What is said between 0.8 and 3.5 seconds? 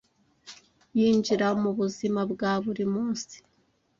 yinjira mu buzima bwa buri munsi